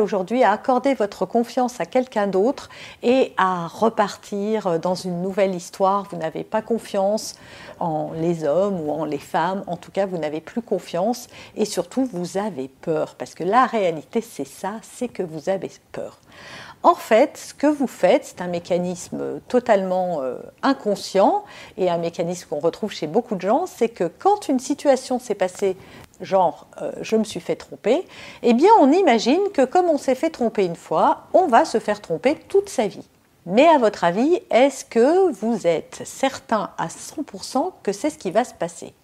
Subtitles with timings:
[0.00, 2.68] aujourd'hui à accorder votre confiance à quelqu'un d'autre
[3.02, 6.06] et à repartir dans une nouvelle histoire.
[6.10, 7.34] Vous n'avez pas confiance
[7.80, 11.64] en les hommes ou en les femmes, en tout cas vous n'avez plus confiance et
[11.64, 16.18] surtout vous avez peur, parce que la réalité c'est ça, c'est que vous avez peur.
[16.84, 21.44] En fait, ce que vous faites, c'est un mécanisme totalement euh, inconscient
[21.76, 25.36] et un mécanisme qu'on retrouve chez beaucoup de gens, c'est que quand une situation s'est
[25.36, 25.76] passée,
[26.22, 28.06] genre euh, je me suis fait tromper,
[28.42, 31.78] eh bien on imagine que comme on s'est fait tromper une fois, on va se
[31.78, 33.06] faire tromper toute sa vie.
[33.44, 38.30] Mais à votre avis, est-ce que vous êtes certain à 100% que c'est ce qui
[38.30, 38.94] va se passer?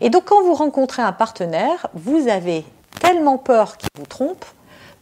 [0.00, 2.64] Et donc quand vous rencontrez un partenaire, vous avez
[3.00, 4.44] tellement peur qu'il vous trompe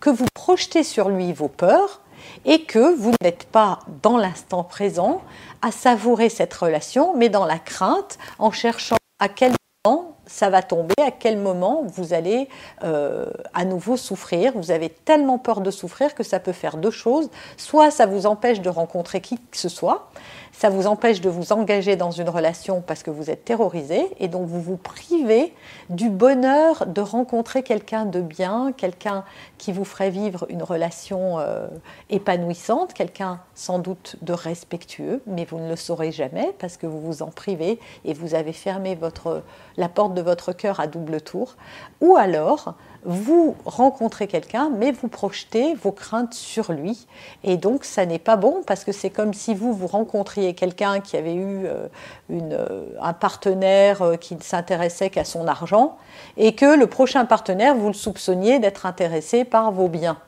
[0.01, 2.01] que vous projetez sur lui vos peurs
[2.45, 5.23] et que vous n'êtes pas dans l'instant présent
[5.63, 9.53] à savourer cette relation, mais dans la crainte, en cherchant à quel
[9.85, 12.49] moment ça va tomber, à quel moment vous allez
[12.85, 14.53] euh, à nouveau souffrir.
[14.55, 17.29] Vous avez tellement peur de souffrir que ça peut faire deux choses.
[17.57, 20.11] Soit ça vous empêche de rencontrer qui que ce soit,
[20.53, 24.29] ça vous empêche de vous engager dans une relation parce que vous êtes terrorisé et
[24.29, 25.55] donc vous vous privez
[25.89, 29.25] du bonheur de rencontrer quelqu'un de bien, quelqu'un
[29.59, 31.67] qui vous ferait vivre une relation euh,
[32.11, 37.01] épanouissante, quelqu'un sans doute de respectueux, mais vous ne le saurez jamais parce que vous
[37.01, 39.43] vous en privez et vous avez fermé votre,
[39.77, 41.57] la porte de votre cœur à double tour.
[42.01, 47.07] Ou alors, vous rencontrez quelqu'un, mais vous projetez vos craintes sur lui.
[47.45, 51.01] Et donc, ça n'est pas bon parce que c'est comme si vous, vous rencontriez quelqu'un
[51.01, 51.89] qui avait eu euh,
[52.29, 55.97] une, euh, un partenaire euh, qui ne s'intéressait qu'à son argent
[56.37, 60.19] et que le prochain partenaire, vous le soupçonniez d'être intéressé par vos biens.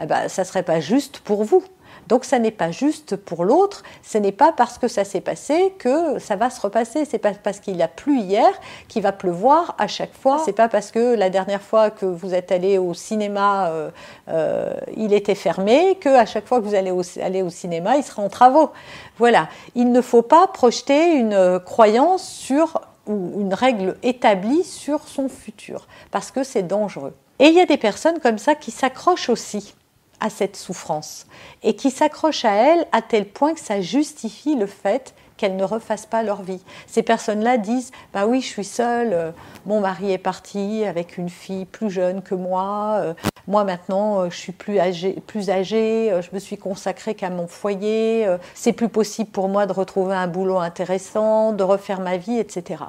[0.00, 1.62] Eh ben, ça ne serait pas juste pour vous.
[2.06, 5.74] Donc ça n'est pas juste pour l'autre, ce n'est pas parce que ça s'est passé
[5.78, 8.48] que ça va se repasser, c'est pas parce qu'il a plu hier
[8.88, 12.34] qu'il va pleuvoir à chaque fois, c'est pas parce que la dernière fois que vous
[12.34, 13.90] êtes allé au cinéma, euh,
[14.28, 18.02] euh, il était fermé, que à chaque fois que vous allez aller au cinéma, il
[18.02, 18.70] sera en travaux.
[19.18, 25.28] Voilà, il ne faut pas projeter une croyance sur ou une règle établie sur son
[25.28, 27.14] futur, parce que c'est dangereux.
[27.38, 29.74] Et il y a des personnes comme ça qui s'accrochent aussi
[30.20, 31.26] à cette souffrance
[31.62, 35.64] et qui s'accrochent à elle à tel point que ça justifie le fait qu'elles ne
[35.64, 36.60] refassent pas leur vie.
[36.86, 39.30] Ces personnes-là disent Bah oui, je suis seule, euh,
[39.64, 43.14] mon mari est parti avec une fille plus jeune que moi, euh,
[43.46, 47.46] moi maintenant euh, je suis plus âgée, plus âgée je me suis consacrée qu'à mon
[47.46, 52.38] foyer, c'est plus possible pour moi de retrouver un boulot intéressant, de refaire ma vie,
[52.38, 52.82] etc.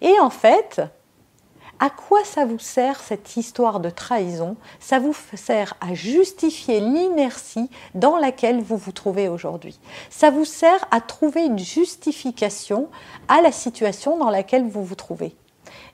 [0.00, 0.80] Et en fait,
[1.80, 4.56] à quoi ça vous sert cette histoire de trahison?
[4.80, 9.78] Ça vous sert à justifier l'inertie dans laquelle vous vous trouvez aujourd'hui.
[10.10, 12.88] Ça vous sert à trouver une justification
[13.28, 15.36] à la situation dans laquelle vous vous trouvez.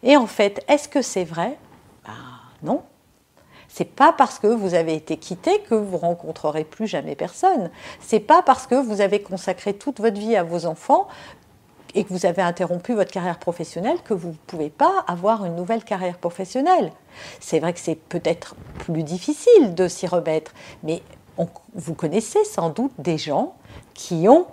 [0.03, 1.59] Et en fait, est-ce que c'est vrai?
[2.05, 2.12] Ben,
[2.62, 2.83] Non.
[3.69, 7.72] C'est pas parce que vous avez été quitté que vous rencontrerez plus jamais personne.
[7.99, 11.09] C'est pas parce que vous avez consacré toute votre vie à vos enfants
[11.94, 15.55] et que vous avez interrompu votre carrière professionnelle que vous ne pouvez pas avoir une
[15.55, 16.93] nouvelle carrière professionnelle.
[17.41, 20.53] C'est vrai que c'est peut-être plus difficile de s'y remettre,
[20.83, 21.03] mais
[21.75, 23.54] vous connaissez sans doute des gens
[23.94, 24.47] qui ont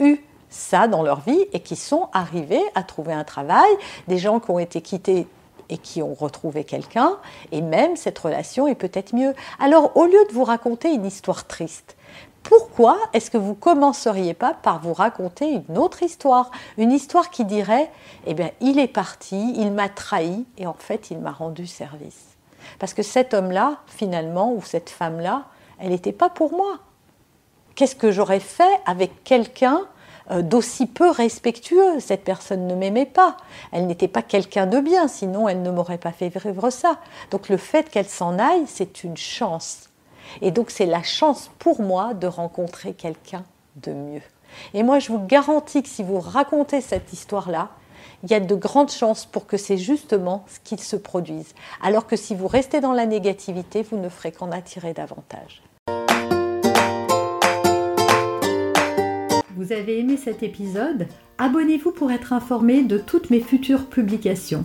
[0.00, 3.70] eu ça dans leur vie et qui sont arrivés à trouver un travail,
[4.08, 5.26] des gens qui ont été quittés
[5.68, 7.16] et qui ont retrouvé quelqu'un,
[7.50, 9.34] et même cette relation est peut-être mieux.
[9.58, 11.96] Alors au lieu de vous raconter une histoire triste,
[12.42, 16.50] pourquoi est-ce que vous commenceriez pas par vous raconter une autre histoire?
[16.76, 17.90] Une histoire qui dirait,
[18.26, 22.36] eh bien, il est parti, il m'a trahi et en fait, il m'a rendu service.
[22.78, 25.44] Parce que cet homme-là, finalement, ou cette femme-là,
[25.78, 26.78] elle n'était pas pour moi.
[27.74, 29.82] Qu'est-ce que j'aurais fait avec quelqu'un
[30.30, 32.00] euh, d'aussi peu respectueux?
[32.00, 33.36] Cette personne ne m'aimait pas.
[33.70, 36.98] Elle n'était pas quelqu'un de bien, sinon elle ne m'aurait pas fait vivre ça.
[37.30, 39.88] Donc le fait qu'elle s'en aille, c'est une chance.
[40.40, 43.44] Et donc c'est la chance pour moi de rencontrer quelqu'un
[43.76, 44.22] de mieux.
[44.74, 47.70] Et moi je vous garantis que si vous racontez cette histoire-là,
[48.24, 51.54] il y a de grandes chances pour que c'est justement ce qu'il se produise.
[51.82, 55.62] Alors que si vous restez dans la négativité, vous ne ferez qu'en attirer davantage.
[59.56, 61.06] Vous avez aimé cet épisode?
[61.38, 64.64] Abonnez-vous pour être informé de toutes mes futures publications.